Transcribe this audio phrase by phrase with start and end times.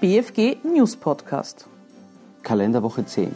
[0.00, 1.66] BFG News Podcast.
[2.44, 3.34] Kalenderwoche 10.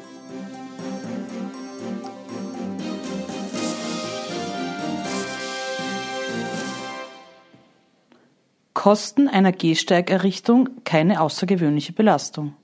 [8.74, 12.54] Kosten einer Gehsteigerrichtung keine außergewöhnliche Belastung.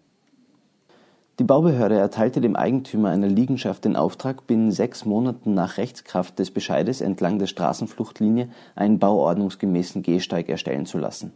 [1.41, 6.53] Die Baubehörde erteilte dem Eigentümer einer Liegenschaft den Auftrag, binnen sechs Monaten nach Rechtskraft des
[6.53, 11.33] Bescheides entlang der Straßenfluchtlinie einen bauordnungsgemäßen Gehsteig erstellen zu lassen.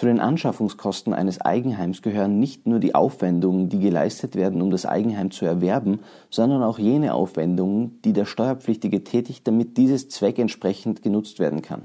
[0.00, 4.86] Zu den Anschaffungskosten eines Eigenheims gehören nicht nur die Aufwendungen, die geleistet werden, um das
[4.86, 11.38] Eigenheim zu erwerben, sondern auch jene Aufwendungen, die der Steuerpflichtige tätigt, damit dieses zweckentsprechend genutzt
[11.38, 11.82] werden kann.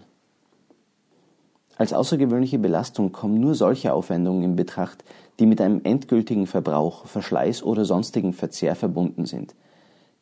[1.76, 5.04] Als außergewöhnliche Belastung kommen nur solche Aufwendungen in Betracht,
[5.40, 9.56] die mit einem endgültigen Verbrauch, Verschleiß oder sonstigen Verzehr verbunden sind.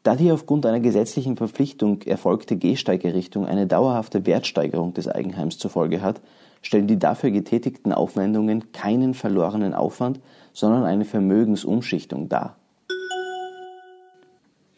[0.01, 6.01] Da die aufgrund einer gesetzlichen Verpflichtung erfolgte Gehsteigerrichtung eine dauerhafte Wertsteigerung des Eigenheims zur Folge
[6.01, 6.21] hat,
[6.63, 10.19] stellen die dafür getätigten Aufwendungen keinen verlorenen Aufwand,
[10.53, 12.55] sondern eine Vermögensumschichtung dar.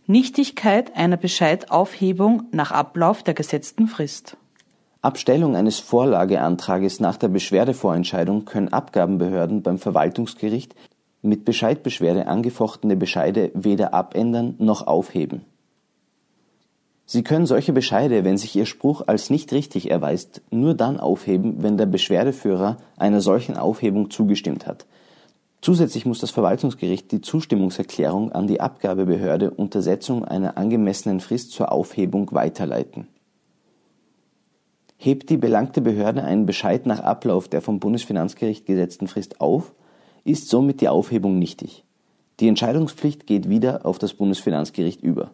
[0.07, 4.37] Nichtigkeit einer Bescheidaufhebung nach Ablauf der gesetzten Frist.
[5.01, 10.75] Abstellung eines Vorlageantrages nach der Beschwerdevorentscheidung können Abgabenbehörden beim Verwaltungsgericht
[11.21, 15.45] mit Bescheidbeschwerde angefochtene Bescheide weder abändern noch aufheben.
[17.05, 21.61] Sie können solche Bescheide, wenn sich Ihr Spruch als nicht richtig erweist, nur dann aufheben,
[21.61, 24.85] wenn der Beschwerdeführer einer solchen Aufhebung zugestimmt hat.
[25.61, 31.71] Zusätzlich muss das Verwaltungsgericht die Zustimmungserklärung an die Abgabebehörde unter Setzung einer angemessenen Frist zur
[31.71, 33.07] Aufhebung weiterleiten
[34.97, 39.73] Hebt die belangte Behörde einen Bescheid nach Ablauf der vom Bundesfinanzgericht gesetzten Frist auf,
[40.23, 41.83] ist somit die Aufhebung nichtig.
[42.39, 45.31] Die Entscheidungspflicht geht wieder auf das Bundesfinanzgericht über.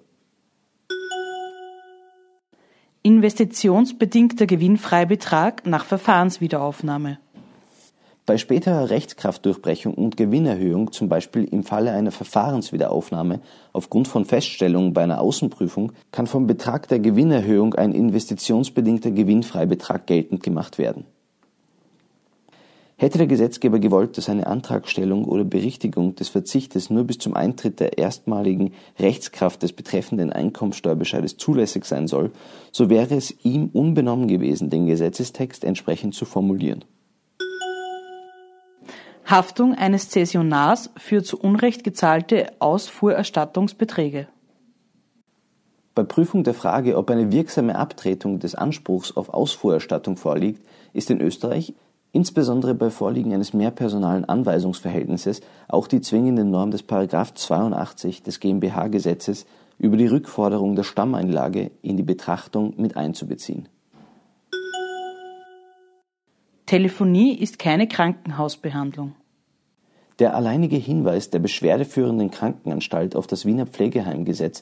[3.04, 7.18] Investitionsbedingter Gewinnfreibetrag nach Verfahrenswiederaufnahme.
[8.28, 13.40] Bei späterer Rechtskraftdurchbrechung und Gewinnerhöhung, zum Beispiel im Falle einer Verfahrenswiederaufnahme
[13.74, 20.44] aufgrund von Feststellungen bei einer Außenprüfung, kann vom Betrag der Gewinnerhöhung ein investitionsbedingter Gewinnfreibetrag geltend
[20.44, 21.06] gemacht werden.
[23.02, 27.80] Hätte der Gesetzgeber gewollt, dass eine Antragstellung oder Berichtigung des Verzichtes nur bis zum Eintritt
[27.80, 32.32] der erstmaligen Rechtskraft des betreffenden Einkommensteuerbescheides zulässig sein soll,
[32.72, 36.86] so wäre es ihm unbenommen gewesen, den Gesetzestext entsprechend zu formulieren.
[39.26, 44.28] Haftung eines Zessionars für zu Unrecht gezahlte Ausfuhrerstattungsbeträge.
[45.96, 50.64] Bei Prüfung der Frage, ob eine wirksame Abtretung des Anspruchs auf Ausfuhrerstattung vorliegt,
[50.94, 51.74] ist in Österreich,
[52.12, 56.88] insbesondere bei Vorliegen eines mehrpersonalen Anweisungsverhältnisses, auch die zwingende Norm des§
[57.36, 59.46] 82 des GmbH-Gesetzes
[59.78, 63.68] über die Rückforderung der Stammeinlage in die Betrachtung mit einzubeziehen.
[66.66, 69.16] Telefonie ist keine Krankenhausbehandlung.
[70.20, 74.62] Der alleinige Hinweis der beschwerdeführenden Krankenanstalt auf das Wiener Pflegeheimgesetz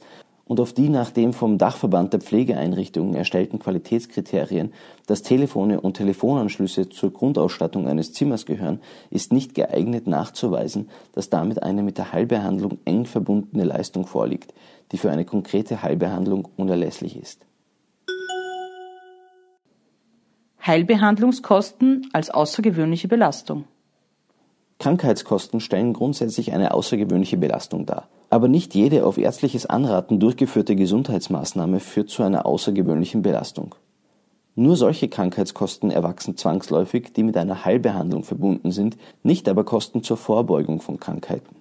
[0.49, 4.73] und auf die nach dem vom Dachverband der Pflegeeinrichtungen erstellten Qualitätskriterien,
[5.05, 8.79] dass Telefone und Telefonanschlüsse zur Grundausstattung eines Zimmers gehören,
[9.11, 14.51] ist nicht geeignet nachzuweisen, dass damit eine mit der Heilbehandlung eng verbundene Leistung vorliegt,
[14.91, 17.45] die für eine konkrete Heilbehandlung unerlässlich ist.
[20.65, 23.65] Heilbehandlungskosten als außergewöhnliche Belastung.
[24.79, 28.07] Krankheitskosten stellen grundsätzlich eine außergewöhnliche Belastung dar.
[28.29, 33.75] Aber nicht jede auf ärztliches Anraten durchgeführte Gesundheitsmaßnahme führt zu einer außergewöhnlichen Belastung.
[34.56, 40.18] Nur solche Krankheitskosten erwachsen zwangsläufig, die mit einer Heilbehandlung verbunden sind, nicht aber Kosten zur
[40.18, 41.56] Vorbeugung von Krankheiten.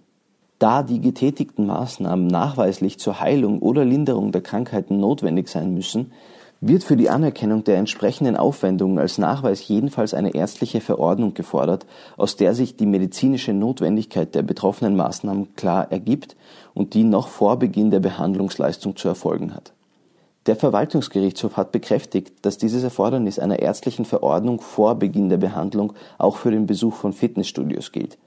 [0.59, 6.13] Da die getätigten Maßnahmen nachweislich zur Heilung oder Linderung der Krankheiten notwendig sein müssen,
[6.61, 11.87] wird für die Anerkennung der entsprechenden Aufwendungen als Nachweis jedenfalls eine ärztliche Verordnung gefordert,
[12.17, 16.37] aus der sich die medizinische Notwendigkeit der betroffenen Maßnahmen klar ergibt
[16.75, 19.73] und die noch vor Beginn der Behandlungsleistung zu erfolgen hat.
[20.47, 26.39] Der Verwaltungsgerichtshof hat bekräftigt, dass dieses Erfordernis einer ärztlichen Verordnung vor Beginn der Behandlung auch
[26.39, 28.19] für den Besuch von Fitnessstudios gilt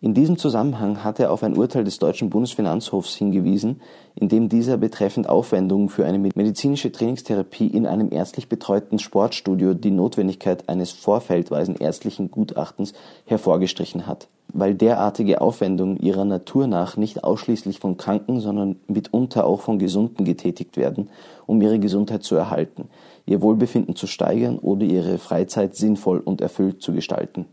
[0.00, 3.80] in diesem Zusammenhang hat er auf ein Urteil des deutschen Bundesfinanzhofs hingewiesen,
[4.14, 9.90] in dem dieser betreffend Aufwendungen für eine medizinische Trainingstherapie in einem ärztlich betreuten Sportstudio die
[9.90, 12.92] Notwendigkeit eines vorfeldweisen ärztlichen Gutachtens
[13.24, 19.62] hervorgestrichen hat, weil derartige Aufwendungen ihrer Natur nach nicht ausschließlich von Kranken, sondern mitunter auch
[19.62, 21.10] von Gesunden getätigt werden,
[21.44, 22.88] um ihre Gesundheit zu erhalten,
[23.26, 27.46] ihr Wohlbefinden zu steigern oder ihre Freizeit sinnvoll und erfüllt zu gestalten